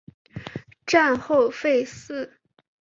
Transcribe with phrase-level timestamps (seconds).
[0.87, 2.33] 战后废寺。